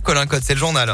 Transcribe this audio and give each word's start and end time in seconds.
Colin 0.00 0.26
Code, 0.26 0.42
c'est 0.42 0.54
le 0.54 0.58
journal. 0.58 0.90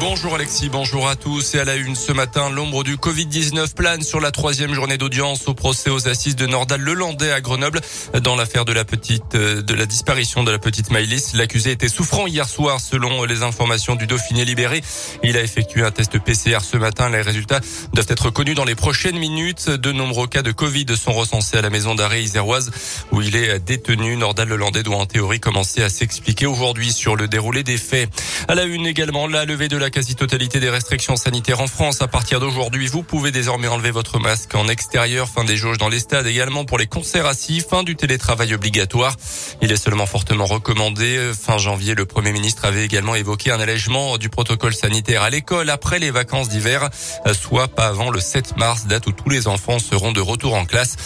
Bonjour 0.00 0.34
Alexis, 0.34 0.70
bonjour 0.70 1.08
à 1.08 1.14
tous. 1.14 1.54
Et 1.54 1.60
à 1.60 1.64
la 1.64 1.76
une 1.76 1.94
ce 1.94 2.10
matin, 2.10 2.48
l'ombre 2.48 2.84
du 2.84 2.96
Covid-19 2.96 3.74
plane 3.74 4.00
sur 4.00 4.18
la 4.18 4.30
troisième 4.30 4.72
journée 4.72 4.96
d'audience 4.96 5.46
au 5.46 5.52
procès 5.52 5.90
aux 5.90 6.08
assises 6.08 6.36
de 6.36 6.46
Nordal 6.46 6.80
Lelandais 6.80 7.30
à 7.30 7.42
Grenoble. 7.42 7.82
Dans 8.22 8.34
l'affaire 8.34 8.64
de 8.64 8.72
la 8.72 8.86
petite, 8.86 9.34
euh, 9.34 9.60
de 9.60 9.74
la 9.74 9.84
disparition 9.84 10.42
de 10.42 10.50
la 10.50 10.58
petite 10.58 10.90
Maïlis, 10.90 11.32
l'accusé 11.34 11.70
était 11.70 11.88
souffrant 11.88 12.26
hier 12.26 12.48
soir 12.48 12.80
selon 12.80 13.24
les 13.24 13.42
informations 13.42 13.94
du 13.94 14.06
Dauphiné 14.06 14.46
libéré. 14.46 14.80
Il 15.22 15.36
a 15.36 15.42
effectué 15.42 15.82
un 15.82 15.90
test 15.90 16.18
PCR 16.18 16.60
ce 16.62 16.78
matin. 16.78 17.10
Les 17.10 17.20
résultats 17.20 17.60
doivent 17.92 18.06
être 18.08 18.30
connus 18.30 18.54
dans 18.54 18.64
les 18.64 18.74
prochaines 18.74 19.18
minutes. 19.18 19.68
De 19.68 19.92
nombreux 19.92 20.28
cas 20.28 20.42
de 20.42 20.52
Covid 20.52 20.96
sont 20.96 21.12
recensés 21.12 21.58
à 21.58 21.62
la 21.62 21.68
maison 21.68 21.94
d'arrêt 21.94 22.22
iséroise 22.22 22.70
où 23.12 23.20
il 23.20 23.36
est 23.36 23.58
détenu. 23.58 24.16
Nordal 24.16 24.48
Lelandais 24.48 24.82
doit 24.82 24.96
en 24.96 25.06
théorie 25.06 25.40
commencer 25.40 25.82
à 25.82 25.90
s'expliquer 25.90 26.46
aujourd'hui 26.46 26.90
sur 26.90 27.16
le 27.16 27.28
déroulé 27.28 27.62
des 27.62 27.76
faits. 27.76 28.08
À 28.46 28.54
la 28.54 28.64
une 28.64 28.86
également, 28.86 29.26
la 29.26 29.46
levée 29.46 29.68
de 29.68 29.78
la 29.78 29.88
quasi-totalité 29.88 30.60
des 30.60 30.68
restrictions 30.68 31.16
sanitaires 31.16 31.62
en 31.62 31.66
France. 31.66 32.02
À 32.02 32.08
partir 32.08 32.40
d'aujourd'hui, 32.40 32.88
vous 32.88 33.02
pouvez 33.02 33.30
désormais 33.30 33.68
enlever 33.68 33.90
votre 33.90 34.18
masque 34.18 34.54
en 34.54 34.68
extérieur. 34.68 35.28
Fin 35.28 35.44
des 35.44 35.56
jauges 35.56 35.78
dans 35.78 35.88
les 35.88 35.98
stades 35.98 36.26
également 36.26 36.66
pour 36.66 36.76
les 36.76 36.86
concerts 36.86 37.24
assis. 37.24 37.64
Fin 37.66 37.84
du 37.84 37.96
télétravail 37.96 38.52
obligatoire. 38.52 39.16
Il 39.62 39.72
est 39.72 39.82
seulement 39.82 40.04
fortement 40.04 40.44
recommandé. 40.44 41.32
Fin 41.32 41.56
janvier, 41.56 41.94
le 41.94 42.04
Premier 42.04 42.32
ministre 42.32 42.66
avait 42.66 42.84
également 42.84 43.14
évoqué 43.14 43.50
un 43.50 43.60
allègement 43.60 44.18
du 44.18 44.28
protocole 44.28 44.74
sanitaire 44.74 45.22
à 45.22 45.30
l'école 45.30 45.70
après 45.70 45.98
les 45.98 46.10
vacances 46.10 46.50
d'hiver, 46.50 46.90
soit 47.32 47.68
pas 47.68 47.86
avant 47.86 48.10
le 48.10 48.20
7 48.20 48.58
mars, 48.58 48.86
date 48.86 49.06
où 49.06 49.12
tous 49.12 49.30
les 49.30 49.48
enfants 49.48 49.78
seront 49.78 50.12
de 50.12 50.20
retour 50.20 50.52
en 50.52 50.66
classe. 50.66 50.96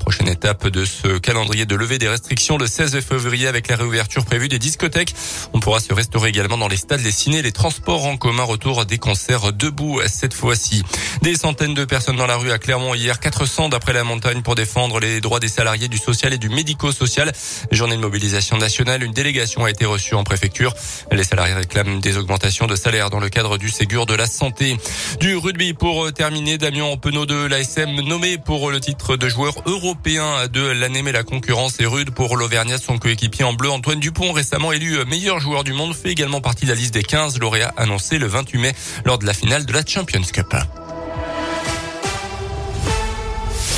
Prochaine 0.00 0.28
étape 0.28 0.66
de 0.66 0.84
ce 0.84 1.18
calendrier 1.18 1.64
de 1.64 1.76
levée 1.76 1.98
des 1.98 2.08
restrictions 2.08 2.58
le 2.58 2.66
16 2.66 2.98
février 3.00 3.46
avec 3.46 3.68
la 3.68 3.76
réouverture 3.76 4.24
prévue 4.24 4.48
des 4.48 4.58
discothèques. 4.58 5.14
On 5.52 5.60
pourra 5.60 5.78
se 5.78 5.94
restaurer 5.94 6.30
également 6.30 6.58
dans 6.58 6.66
les 6.66 6.76
stades, 6.88 7.04
les 7.04 7.12
ciné, 7.12 7.42
les 7.42 7.52
transports 7.52 8.06
en 8.06 8.16
commun. 8.16 8.44
Retour 8.44 8.86
des 8.86 8.96
concerts 8.96 9.52
debout 9.52 10.00
cette 10.06 10.32
fois-ci. 10.32 10.82
Des 11.20 11.34
centaines 11.34 11.74
de 11.74 11.84
personnes 11.84 12.16
dans 12.16 12.26
la 12.26 12.36
rue 12.36 12.50
à 12.50 12.58
Clermont 12.58 12.94
hier, 12.94 13.20
400 13.20 13.68
d'après 13.68 13.92
la 13.92 14.04
montagne 14.04 14.40
pour 14.40 14.54
défendre 14.54 14.98
les 14.98 15.20
droits 15.20 15.38
des 15.38 15.48
salariés 15.48 15.88
du 15.88 15.98
social 15.98 16.32
et 16.32 16.38
du 16.38 16.48
médico-social. 16.48 17.30
Journée 17.70 17.96
de 17.96 18.00
mobilisation 18.00 18.56
nationale, 18.56 19.02
une 19.02 19.12
délégation 19.12 19.66
a 19.66 19.70
été 19.70 19.84
reçue 19.84 20.14
en 20.14 20.24
préfecture. 20.24 20.72
Les 21.12 21.24
salariés 21.24 21.52
réclament 21.52 22.00
des 22.00 22.16
augmentations 22.16 22.66
de 22.66 22.74
salaire 22.74 23.10
dans 23.10 23.20
le 23.20 23.28
cadre 23.28 23.58
du 23.58 23.68
Ségur 23.68 24.06
de 24.06 24.14
la 24.14 24.26
santé. 24.26 24.78
Du 25.20 25.36
rugby 25.36 25.74
pour 25.74 26.10
terminer, 26.14 26.56
Damien 26.56 26.96
Penaud 26.96 27.26
de 27.26 27.44
l'ASM 27.44 28.00
nommé 28.00 28.38
pour 28.38 28.70
le 28.70 28.80
titre 28.80 29.18
de 29.18 29.28
joueur 29.28 29.56
européen 29.66 30.46
de 30.50 30.62
l'année, 30.62 31.02
mais 31.02 31.12
la 31.12 31.22
concurrence 31.22 31.80
est 31.80 31.86
rude 31.86 32.12
pour 32.12 32.38
l'Auvergnat. 32.38 32.78
Son 32.78 32.96
coéquipier 32.96 33.44
en 33.44 33.52
bleu, 33.52 33.68
Antoine 33.68 34.00
Dupont, 34.00 34.32
récemment 34.32 34.72
élu 34.72 34.96
meilleur 35.04 35.38
joueur 35.38 35.64
du 35.64 35.74
monde, 35.74 35.94
fait 35.94 36.10
également 36.10 36.40
partie 36.40 36.64
de 36.64 36.77
liste 36.78 36.94
des 36.94 37.02
15 37.02 37.38
lauréats 37.38 37.74
annoncés 37.76 38.18
le 38.18 38.26
28 38.26 38.58
mai 38.58 38.74
lors 39.04 39.18
de 39.18 39.26
la 39.26 39.34
finale 39.34 39.66
de 39.66 39.72
la 39.72 39.84
Champions 39.84 40.22
Cup. 40.32 40.54